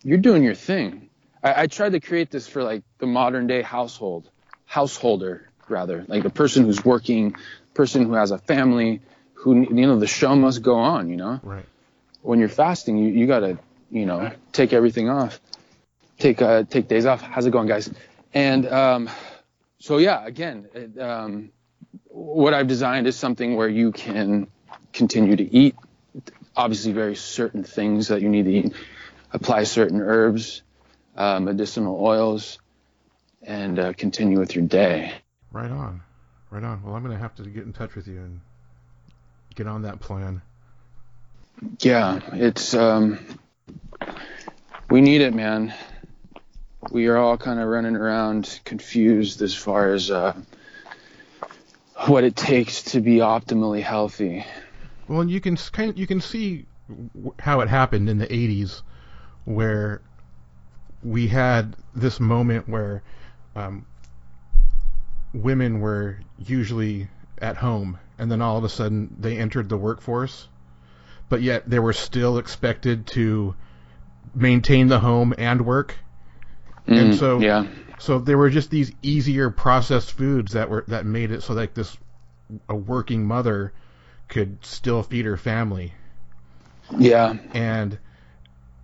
[0.02, 1.08] you're doing your thing.
[1.42, 4.28] I, I tried to create this for like the modern day household,
[4.66, 7.36] householder rather, like a person who's working,
[7.74, 9.00] person who has a family,
[9.34, 11.08] who you know the show must go on.
[11.08, 11.64] You know, right.
[12.22, 13.58] When you're fasting, you you gotta
[13.90, 15.40] you know take everything off
[16.18, 17.22] take uh, take days off.
[17.22, 17.90] How's it going, guys?
[18.34, 19.10] And um,
[19.78, 21.50] so yeah, again, it, um,
[22.08, 24.48] what I've designed is something where you can
[24.92, 25.76] continue to eat.
[26.56, 28.72] Obviously, very certain things that you need to eat.
[29.32, 30.62] Apply certain herbs,
[31.16, 32.58] uh, medicinal oils,
[33.42, 35.12] and uh, continue with your day.
[35.52, 36.02] Right on,
[36.50, 36.82] right on.
[36.82, 38.40] Well, I'm going to have to get in touch with you and
[39.54, 40.42] get on that plan.
[41.80, 43.18] Yeah, it's um,
[44.90, 45.74] we need it, man
[46.90, 50.34] we are all kind of running around confused as far as uh,
[52.06, 54.46] what it takes to be optimally healthy.
[55.08, 56.66] Well, you can kind of, you can see
[57.38, 58.82] how it happened in the '80s,
[59.44, 60.00] where
[61.02, 63.02] we had this moment where
[63.56, 63.86] um,
[65.32, 67.08] women were usually
[67.40, 70.48] at home, and then all of a sudden they entered the workforce,
[71.28, 73.54] but yet they were still expected to
[74.34, 75.96] maintain the home and work
[76.88, 77.66] Mm, and so, yeah.
[77.98, 81.74] So there were just these easier processed foods that were that made it so like
[81.74, 81.96] this
[82.68, 83.72] a working mother
[84.28, 85.92] could still feed her family.
[86.96, 87.36] Yeah.
[87.52, 87.98] And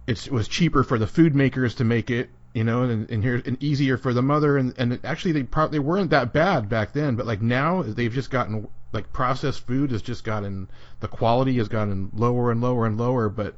[0.07, 3.23] it's, it was cheaper for the food makers to make it, you know, and, and
[3.23, 6.93] here and easier for the mother and and actually they probably weren't that bad back
[6.93, 10.69] then, but like now they've just gotten like processed food has just gotten
[11.01, 13.55] the quality has gotten lower and lower and lower, but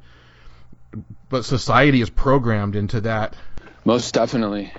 [1.29, 3.35] but society is programmed into that.
[3.87, 4.69] Most definitely.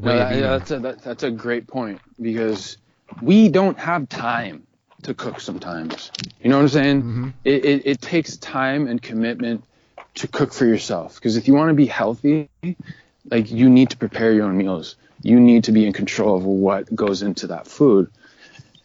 [0.00, 2.76] No, that, yeah, that's a that, that's a great point because
[3.22, 4.66] we don't have time
[5.02, 6.10] to cook sometimes.
[6.42, 7.02] You know what I'm saying?
[7.02, 7.28] Mm-hmm.
[7.44, 9.62] It, it, it takes time and commitment
[10.16, 12.48] to cook for yourself because if you want to be healthy,
[13.30, 14.96] like you need to prepare your own meals.
[15.22, 18.10] You need to be in control of what goes into that food.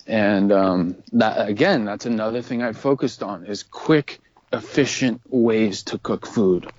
[0.06, 4.20] And um, that again, that's another thing I focused on is quick,
[4.52, 6.72] efficient ways to cook food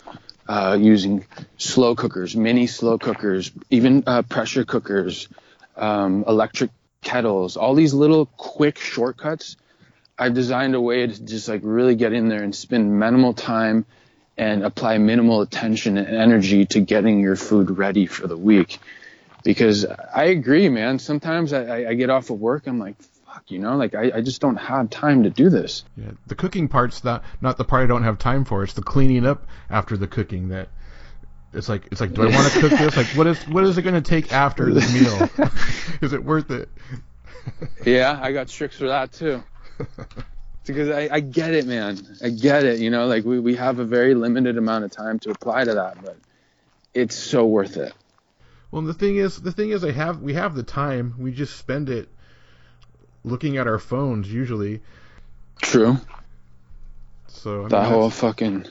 [0.48, 1.24] uh, using
[1.56, 5.28] slow cookers, mini slow cookers, even uh, pressure cookers,
[5.76, 6.70] um, electric
[7.02, 9.56] kettles, all these little quick shortcuts.
[10.18, 13.84] I've designed a way to just like really get in there and spend minimal time
[14.36, 18.78] and apply minimal attention and energy to getting your food ready for the week.
[19.44, 20.98] Because I agree, man.
[20.98, 22.96] Sometimes I, I get off of work, I'm like,
[23.34, 25.84] fuck, you know, like I, I just don't have time to do this.
[25.96, 28.62] Yeah, the cooking part's not not the part I don't have time for.
[28.62, 30.68] It's the cleaning up after the cooking that
[31.52, 32.96] it's like it's like do I want to cook this?
[32.96, 35.48] Like what is what is it going to take after the meal?
[36.00, 36.68] is it worth it?
[37.84, 39.42] yeah, I got tricks for that too.
[40.66, 41.98] because I, I get it, man.
[42.22, 42.78] I get it.
[42.78, 45.74] You know, like we, we have a very limited amount of time to apply to
[45.74, 46.16] that, but
[46.94, 47.92] it's so worth it.
[48.70, 51.14] Well, the thing is, the thing is, I have we have the time.
[51.18, 52.08] We just spend it
[53.24, 54.80] looking at our phones usually.
[55.60, 55.96] True.
[57.28, 58.66] So I mean, that whole fucking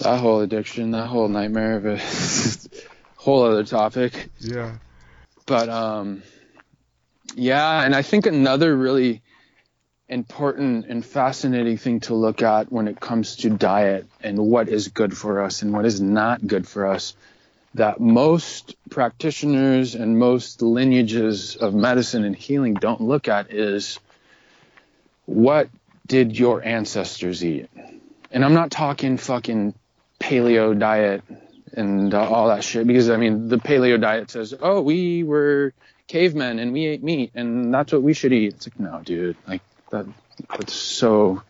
[0.00, 1.98] that whole addiction, that whole nightmare of a
[3.16, 4.30] whole other topic.
[4.40, 4.76] Yeah.
[5.44, 6.22] But um
[7.34, 9.22] yeah, and I think another really
[10.08, 14.88] important and fascinating thing to look at when it comes to diet and what is
[14.88, 17.16] good for us and what is not good for us
[17.74, 23.98] that most practitioners and most lineages of medicine and healing don't look at is
[25.26, 25.68] what
[26.06, 27.68] did your ancestors eat?
[28.30, 29.74] And I'm not talking fucking
[30.20, 31.22] paleo diet
[31.72, 35.74] and uh, all that shit because I mean the paleo diet says, "Oh, we were
[36.06, 39.36] cavemen and we ate meat and that's what we should eat." It's like, "No, dude.
[39.46, 40.06] Like that
[40.48, 41.42] that's so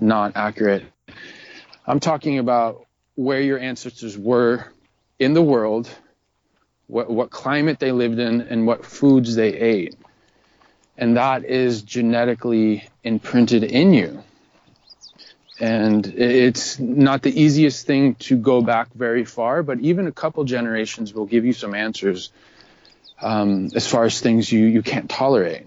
[0.00, 0.84] not accurate."
[1.86, 4.66] I'm talking about where your ancestors were
[5.18, 5.88] in the world,
[6.86, 9.96] what, what climate they lived in, and what foods they ate.
[10.98, 14.22] And that is genetically imprinted in you.
[15.58, 20.44] And it's not the easiest thing to go back very far, but even a couple
[20.44, 22.30] generations will give you some answers
[23.22, 25.64] um, as far as things you, you can't tolerate.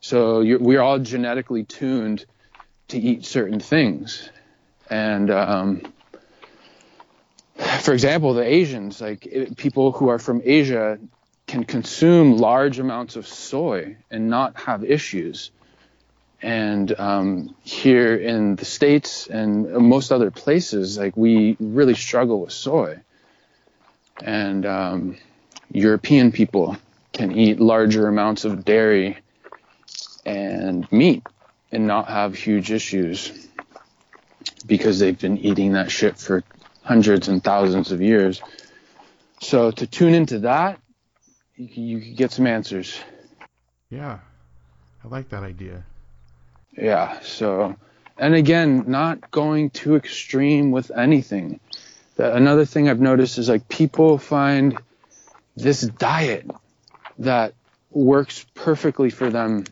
[0.00, 2.24] So we're all genetically tuned
[2.88, 4.28] to eat certain things.
[4.90, 5.82] And um,
[7.56, 10.98] for example, the Asians, like it, people who are from Asia,
[11.46, 15.50] can consume large amounts of soy and not have issues.
[16.42, 22.52] And um, here in the states and most other places, like we really struggle with
[22.52, 23.00] soy.
[24.22, 25.16] And um,
[25.70, 26.76] European people
[27.12, 29.18] can eat larger amounts of dairy
[30.26, 31.22] and meat
[31.72, 33.48] and not have huge issues
[34.66, 36.42] because they've been eating that shit for
[36.86, 38.40] hundreds and thousands of years.
[39.40, 40.78] So to tune into that,
[41.56, 42.98] you, you get some answers.
[43.90, 44.20] Yeah,
[45.04, 45.82] I like that idea.
[46.72, 47.20] Yeah.
[47.20, 47.74] So,
[48.16, 51.58] and again, not going too extreme with anything.
[52.18, 54.78] another thing I've noticed is like people find
[55.56, 56.48] this diet
[57.18, 57.54] that
[57.90, 59.64] works perfectly for them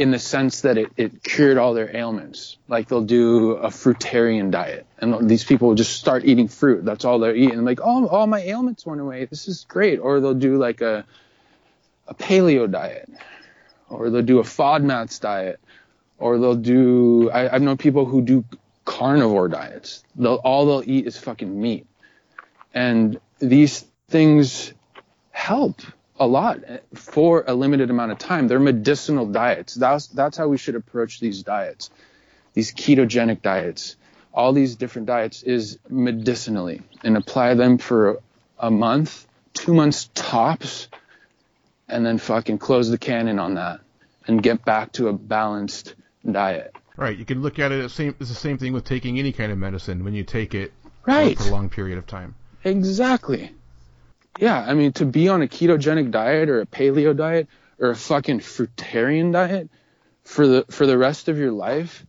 [0.00, 2.56] in the sense that it, it cured all their ailments.
[2.68, 6.86] Like they'll do a fruitarian diet and these people will just start eating fruit.
[6.86, 7.66] That's all they're eating.
[7.66, 9.26] Like, oh, all my ailments went away.
[9.26, 9.98] This is great.
[9.98, 11.04] Or they'll do like a,
[12.08, 13.10] a paleo diet
[13.90, 15.60] or they'll do a FODMAPs diet
[16.16, 18.42] or they'll do, I, I've known people who do
[18.86, 20.02] carnivore diets.
[20.16, 21.86] They'll, all they'll eat is fucking meat.
[22.72, 24.72] And these things
[25.30, 25.82] help
[26.20, 26.58] a lot
[26.94, 28.46] for a limited amount of time.
[28.46, 29.74] They're medicinal diets.
[29.74, 31.90] That's that's how we should approach these diets.
[32.52, 33.96] These ketogenic diets,
[34.34, 38.20] all these different diets is medicinally and apply them for
[38.58, 40.88] a month, 2 months tops
[41.88, 43.80] and then fucking close the cannon on that
[44.26, 45.94] and get back to a balanced
[46.30, 46.74] diet.
[46.96, 49.32] Right, you can look at it as same it's the same thing with taking any
[49.32, 50.74] kind of medicine when you take it
[51.06, 51.38] right.
[51.38, 52.34] for a long period of time.
[52.62, 53.52] Exactly
[54.40, 57.46] yeah, I mean, to be on a ketogenic diet or a paleo diet
[57.78, 59.68] or a fucking fruitarian diet
[60.24, 62.06] for the for the rest of your life,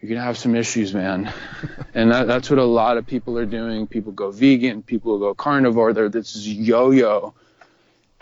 [0.00, 1.32] you're gonna have some issues, man.
[1.94, 3.88] and that, that's what a lot of people are doing.
[3.88, 5.92] People go vegan, people go carnivore.
[5.92, 7.34] They're this is yo-yo,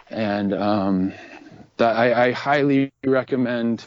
[0.09, 1.13] and um,
[1.77, 3.85] that I, I highly recommend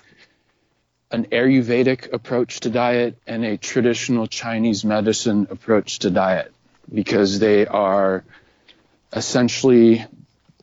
[1.10, 6.54] an Ayurvedic approach to diet and a traditional Chinese medicine approach to diet
[6.94, 8.24] because they are
[9.14, 10.06] essentially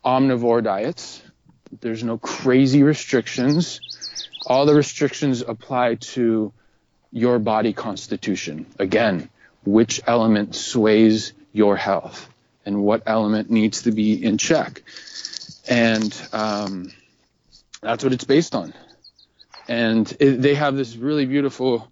[0.05, 1.23] omnivore diets.
[1.81, 3.81] There's no crazy restrictions.
[4.47, 6.53] All the restrictions apply to
[7.13, 8.67] your body constitution.
[8.79, 9.29] Again,
[9.65, 12.29] which element sways your health
[12.65, 14.83] and what element needs to be in check.
[15.69, 16.93] And um,
[17.81, 18.73] that's what it's based on.
[19.69, 21.91] And it, they have this really beautiful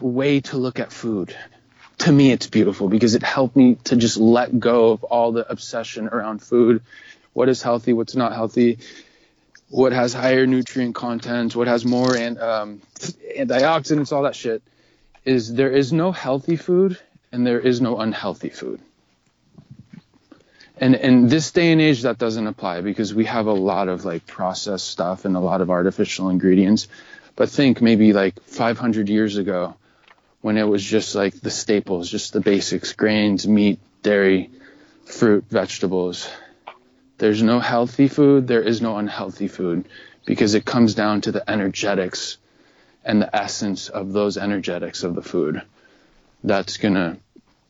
[0.00, 1.34] way to look at food
[2.06, 5.50] to me it's beautiful because it helped me to just let go of all the
[5.50, 6.82] obsession around food.
[7.32, 7.92] What is healthy?
[7.92, 8.78] What's not healthy?
[9.70, 11.56] What has higher nutrient content?
[11.56, 12.82] What has more and um,
[13.36, 14.12] antioxidants?
[14.12, 14.62] All that shit.
[15.24, 16.96] Is there is no healthy food
[17.32, 18.80] and there is no unhealthy food.
[20.78, 24.04] And in this day and age that doesn't apply because we have a lot of
[24.04, 26.86] like processed stuff and a lot of artificial ingredients.
[27.34, 29.74] But think maybe like 500 years ago
[30.46, 34.48] when it was just like the staples, just the basics, grains, meat, dairy,
[35.04, 36.30] fruit, vegetables.
[37.18, 39.88] There's no healthy food, there is no unhealthy food
[40.24, 42.38] because it comes down to the energetics
[43.04, 45.62] and the essence of those energetics of the food.
[46.44, 47.16] That's going to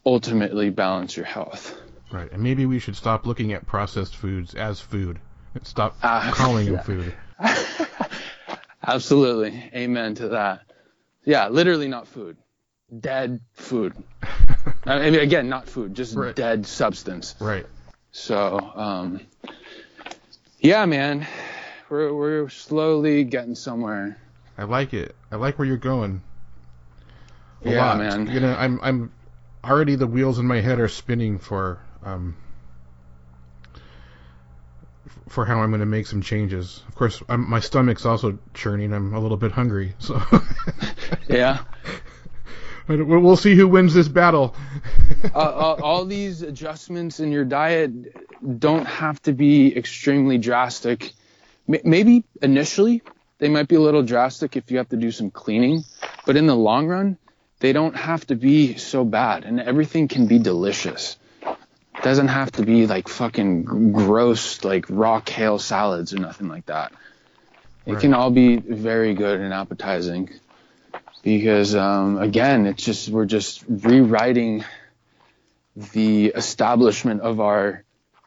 [0.04, 1.74] ultimately balance your health.
[2.12, 2.30] Right.
[2.30, 5.18] And maybe we should stop looking at processed foods as food.
[5.62, 7.14] Stop uh, calling them food.
[8.86, 9.70] Absolutely.
[9.74, 10.60] Amen to that.
[11.24, 12.36] Yeah, literally not food
[13.00, 13.94] dead food.
[14.84, 16.34] I mean, again, not food, just right.
[16.34, 17.34] dead substance.
[17.40, 17.66] Right.
[18.12, 19.20] So, um,
[20.60, 21.26] yeah, man,
[21.88, 24.18] we're we're slowly getting somewhere.
[24.56, 25.14] I like it.
[25.30, 26.22] I like where you're going.
[27.64, 27.98] A yeah, lot.
[27.98, 28.26] man.
[28.28, 29.12] You know, I'm I'm
[29.64, 32.36] already the wheels in my head are spinning for um
[35.28, 36.82] for how I'm going to make some changes.
[36.88, 38.92] Of course, I'm, my stomach's also churning.
[38.92, 40.22] I'm a little bit hungry, so.
[41.28, 41.64] yeah.
[42.86, 44.54] But we'll see who wins this battle.
[45.34, 47.90] uh, uh, all these adjustments in your diet
[48.60, 51.12] don't have to be extremely drastic.
[51.68, 53.02] M- maybe initially
[53.38, 55.82] they might be a little drastic if you have to do some cleaning,
[56.26, 57.18] but in the long run,
[57.58, 61.16] they don't have to be so bad, and everything can be delicious.
[61.42, 66.66] It doesn't have to be like fucking gross, like raw kale salads or nothing like
[66.66, 66.92] that.
[67.86, 68.00] It right.
[68.00, 70.30] can all be very good and appetizing
[71.26, 74.64] because um, again, it's just we're just rewriting
[75.92, 77.82] the establishment of our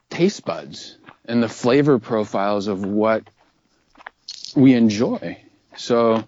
[0.10, 3.24] taste buds and the flavor profiles of what
[4.54, 5.38] we enjoy.
[5.78, 6.26] So,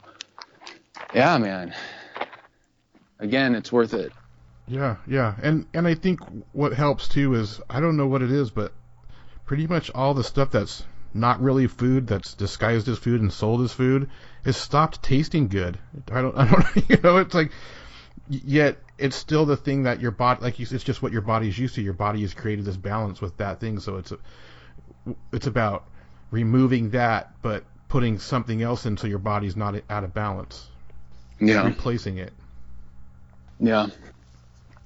[1.13, 1.75] yeah, man.
[3.19, 4.13] Again, it's worth it.
[4.65, 6.21] Yeah, yeah, and and I think
[6.53, 8.71] what helps too is I don't know what it is, but
[9.45, 13.59] pretty much all the stuff that's not really food that's disguised as food and sold
[13.59, 14.09] as food
[14.43, 15.77] has stopped tasting good.
[16.11, 17.51] I don't, I don't, you know, it's like,
[18.29, 21.57] yet it's still the thing that your body, like you, it's just what your body's
[21.57, 21.81] used to.
[21.81, 24.17] Your body has created this balance with that thing, so it's, a,
[25.31, 25.85] it's about
[26.31, 30.69] removing that, but putting something else in so your body's not out of balance.
[31.39, 31.65] Yeah.
[31.65, 32.31] Replacing it.
[33.59, 33.87] Yeah.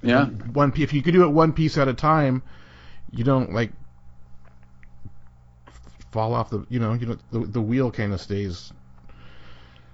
[0.02, 0.26] Yeah.
[0.26, 2.42] One if you could do it one piece at a time,
[3.10, 3.72] you don't like
[6.12, 8.72] fall off the you know you know the, the wheel kind of stays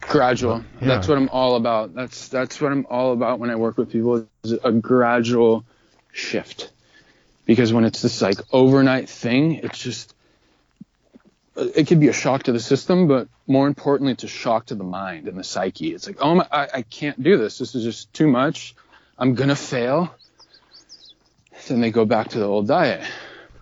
[0.03, 0.65] gradual.
[0.81, 0.89] Yeah.
[0.89, 1.95] that's what i'm all about.
[1.95, 5.65] That's that's what i'm all about when i work with people is a gradual
[6.13, 6.71] shift.
[7.47, 10.15] Because when it's this like overnight thing it's just
[11.57, 14.67] uh, it could be a shock to the system but more importantly it's a shock
[14.67, 15.95] to the mind and the psyche.
[15.95, 17.59] It's like oh my i, I can't do this.
[17.59, 18.75] This is just too much.
[19.19, 20.15] I'm gonna fail.
[21.69, 23.05] Then they go back to the old diet.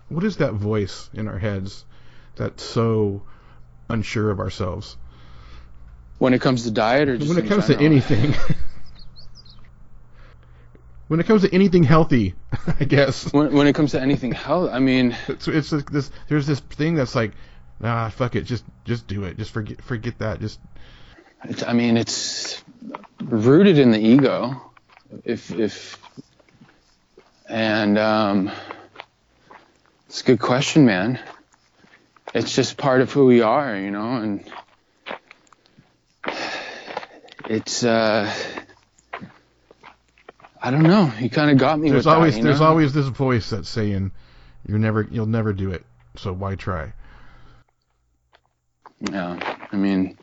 [0.09, 1.85] What is that voice in our heads
[2.35, 3.23] that's so
[3.89, 4.97] unsure of ourselves?
[6.21, 8.35] When it comes to diet, or when it comes to anything.
[11.09, 12.35] when it comes to anything healthy,
[12.81, 13.33] I guess.
[13.33, 16.11] When, when it comes to anything health, I mean, it's, it's like this.
[16.29, 17.33] There's this thing that's like,
[17.81, 20.61] nah, fuck it, just just do it, just forget forget that, just.
[21.45, 22.63] It's, I mean, it's
[23.23, 24.61] rooted in the ego.
[25.25, 25.99] If if
[27.49, 28.51] and um,
[30.07, 31.19] it's a good question, man
[32.35, 34.45] it's just part of who we are, you know, and
[37.51, 38.33] it's uh
[40.63, 41.07] I don't know.
[41.07, 41.91] He kind of got me.
[41.91, 42.67] There's with always that, there's know?
[42.67, 44.13] always this voice that's saying
[44.67, 45.85] you're never you'll never do it.
[46.17, 46.93] So why try?
[49.01, 50.17] Yeah, I mean,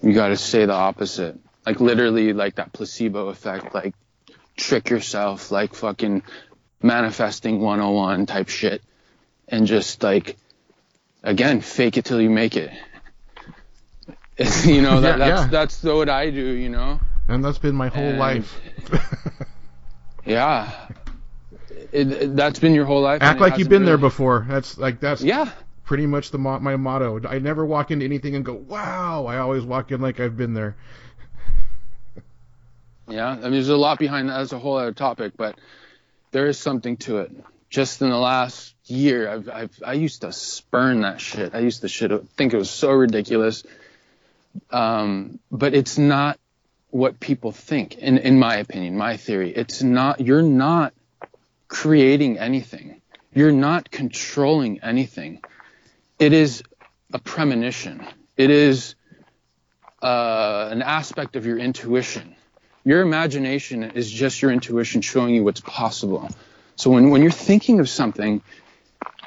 [0.00, 1.38] you got to say the opposite.
[1.64, 3.72] Like literally, like that placebo effect.
[3.72, 3.94] Like
[4.56, 6.22] trick yourself, like fucking
[6.82, 8.82] manifesting 101 type shit,
[9.46, 10.36] and just like
[11.22, 12.72] again, fake it till you make it.
[14.64, 15.46] you know, that, Yeah, that's yeah.
[15.48, 16.44] that's what I do.
[16.52, 16.98] You know.
[17.28, 18.60] And that's been my whole And- life.
[20.26, 20.70] Yeah.
[21.92, 23.22] It, it- that's been your whole life.
[23.22, 24.46] Act like you've been there before.
[24.48, 25.50] That's like that's Yeah.
[25.84, 27.20] pretty much the mo- my motto.
[27.26, 30.54] I never walk into anything and go, "Wow!" I always walk in like I've been
[30.54, 30.76] there.
[33.08, 34.38] Yeah, I mean, there's a lot behind that.
[34.38, 35.58] That's a whole other topic, but
[36.30, 37.32] there is something to it.
[37.68, 41.52] Just in the last year, I've, I've I used to spurn that shit.
[41.54, 43.64] I used to shit, think it was so ridiculous.
[44.70, 46.38] Um, but it's not
[46.90, 47.96] what people think.
[47.98, 50.20] In in my opinion, my theory, it's not.
[50.20, 50.92] You're not
[51.68, 53.00] creating anything.
[53.32, 55.42] You're not controlling anything.
[56.18, 56.62] It is
[57.12, 58.04] a premonition.
[58.36, 58.96] It is
[60.02, 62.34] uh, an aspect of your intuition
[62.84, 66.28] your imagination is just your intuition showing you what's possible.
[66.76, 68.42] So when, when you're thinking of something,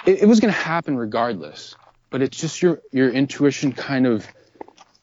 [0.05, 1.75] it, it was going to happen regardless,
[2.09, 4.27] but it's just your, your intuition kind of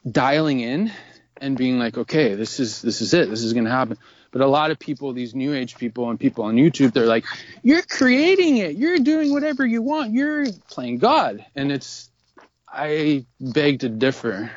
[0.09, 0.91] dialing in
[1.37, 3.29] and being like, okay, this is, this is it.
[3.29, 3.97] This is going to happen.
[4.31, 7.25] But a lot of people, these new age people and people on YouTube, they're like,
[7.63, 8.75] you're creating it.
[8.75, 10.13] You're doing whatever you want.
[10.13, 11.45] You're playing God.
[11.55, 12.09] And it's,
[12.67, 14.49] I beg to differ.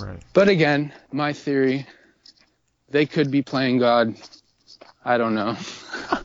[0.00, 0.20] Right.
[0.32, 1.86] But again, my theory,
[2.88, 4.16] they could be playing God.
[5.04, 5.56] I don't know.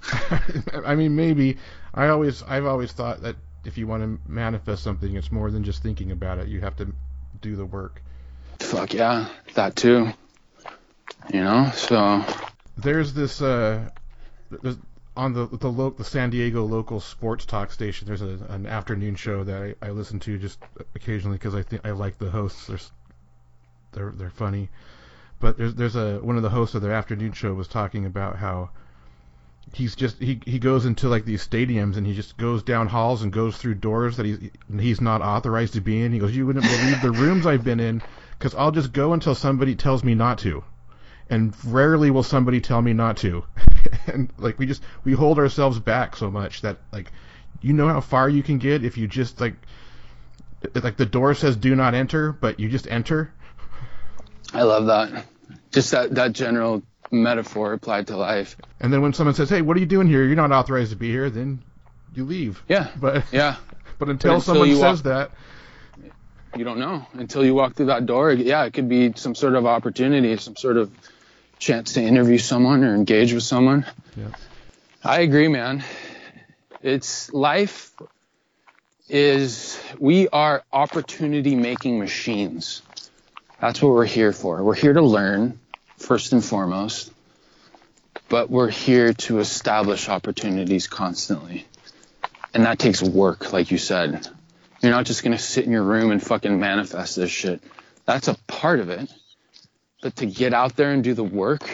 [0.86, 1.58] I mean, maybe.
[1.94, 5.66] I always, I've always thought that if you want to manifest something, it's more than
[5.66, 6.48] just thinking about it.
[6.48, 6.94] You have to
[7.42, 8.02] do the work.
[8.60, 10.10] Fuck yeah, that too.
[11.34, 12.24] You know, so
[12.78, 13.90] There's this uh,
[14.50, 14.78] there's,
[15.16, 18.08] on the the lo- the San Diego local sports talk station.
[18.08, 20.60] There's a, an afternoon show that I, I listen to just
[20.96, 22.68] occasionally because I think I like the hosts.
[22.68, 22.80] They're
[23.92, 24.70] they're they're funny.
[25.40, 28.38] But there's there's a one of the hosts of their afternoon show was talking about
[28.38, 28.70] how
[29.74, 33.22] he's just he he goes into like these stadiums and he just goes down halls
[33.22, 34.40] and goes through doors that he's
[34.80, 36.12] he's not authorized to be in.
[36.12, 38.02] He goes, you wouldn't believe the rooms I've been in
[38.38, 40.64] because I'll just go until somebody tells me not to,
[41.30, 43.44] and rarely will somebody tell me not to.
[44.08, 47.12] and like we just we hold ourselves back so much that like
[47.62, 49.56] you know how far you can get if you just like
[50.76, 53.32] like the door says do not enter, but you just enter.
[54.54, 55.26] I love that.
[55.72, 56.82] Just that that general
[57.12, 58.56] metaphor applied to life.
[58.80, 60.24] And then when someone says, "Hey, what are you doing here?
[60.26, 61.62] You're not authorized to be here," then
[62.14, 62.62] you leave.
[62.68, 63.56] Yeah, But yeah.
[64.00, 65.32] but until, But until someone says walk- that,
[66.56, 68.32] You don't know until you walk through that door.
[68.32, 70.92] Yeah, it could be some sort of opportunity, some sort of
[71.60, 73.86] chance to interview someone or engage with someone.
[74.16, 74.28] Yeah.
[75.04, 75.84] I agree, man.
[76.82, 77.92] It's life
[79.10, 82.82] is we are opportunity making machines.
[83.60, 84.64] That's what we're here for.
[84.64, 85.60] We're here to learn
[86.00, 87.12] first and foremost,
[88.30, 91.66] but we're here to establish opportunities constantly.
[92.54, 94.28] And that takes work, like you said.
[94.82, 97.62] You're not just going to sit in your room and fucking manifest this shit.
[98.06, 99.12] That's a part of it.
[100.02, 101.70] But to get out there and do the work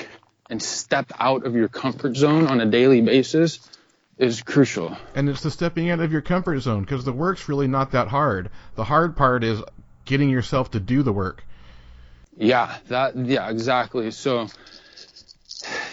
[0.49, 3.59] and step out of your comfort zone on a daily basis
[4.17, 4.97] is crucial.
[5.13, 8.07] and it's the stepping out of your comfort zone because the work's really not that
[8.07, 8.49] hard.
[8.75, 9.61] The hard part is
[10.05, 11.43] getting yourself to do the work.
[12.37, 14.11] Yeah, that yeah, exactly.
[14.11, 14.47] So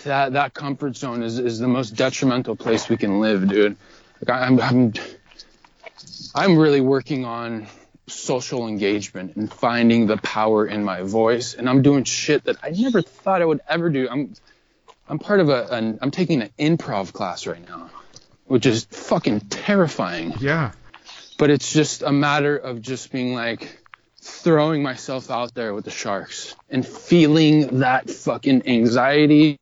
[0.04, 3.76] that that comfort zone is, is the most detrimental place we can live, dude.
[4.20, 4.92] Like I, I'm I'm
[6.34, 7.66] I'm really working on
[8.08, 12.70] social engagement and finding the power in my voice, and I'm doing shit that I
[12.70, 14.08] never thought I would ever do.
[14.10, 14.34] I'm
[15.08, 17.90] I'm part of a an, I'm taking an improv class right now,
[18.46, 20.72] which is fucking terrifying Yeah.
[21.38, 23.78] but it's just a matter of just being like
[24.24, 29.58] throwing myself out there with the sharks and feeling that fucking anxiety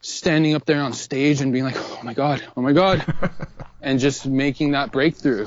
[0.00, 3.04] standing up there on stage and being like oh my god oh my god
[3.82, 5.46] and just making that breakthrough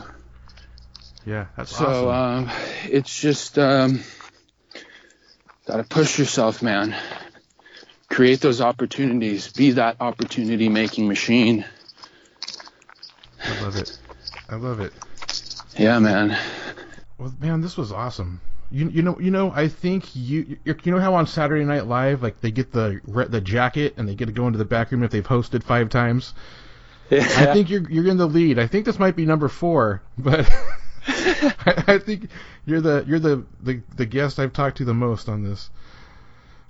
[1.25, 2.49] Yeah, that's so awesome.
[2.49, 2.55] um,
[2.85, 4.01] it's just um,
[5.65, 6.95] gotta push yourself man
[8.11, 11.65] create those opportunities be that opportunity making machine
[13.43, 13.97] I love it.
[14.49, 14.93] I love it.
[15.75, 16.37] yeah man
[17.23, 18.41] Well, man, this was awesome.
[18.69, 22.21] You you know you know I think you you know how on Saturday Night Live
[22.21, 22.99] like they get the
[23.29, 25.87] the jacket and they get to go into the back room if they've hosted five
[25.87, 26.33] times.
[27.09, 27.19] Yeah.
[27.37, 28.59] I think you're you're in the lead.
[28.59, 30.51] I think this might be number four, but
[31.07, 32.29] I, I think
[32.65, 35.69] you're the you're the, the the guest I've talked to the most on this.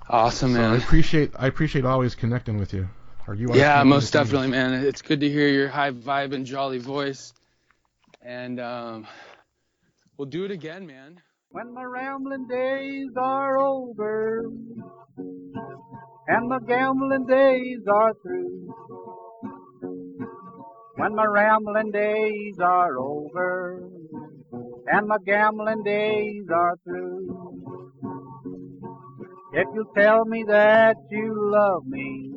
[0.07, 0.73] Awesome, So man.
[0.73, 2.89] I appreciate I appreciate always connecting with you.
[3.27, 4.73] Or you Yeah, most definitely, man.
[4.85, 7.33] It's good to hear your high vibe and jolly voice.
[8.21, 9.07] And um,
[10.23, 11.19] we'll do it again, man.
[11.49, 14.45] When my rambling days are over
[16.27, 18.73] and my gambling days are through.
[20.95, 23.83] When my rambling days are over
[24.87, 27.91] and my gambling days are through.
[29.51, 32.31] If you tell me that you love me,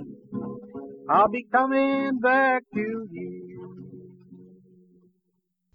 [1.09, 3.36] I'll be coming back to you.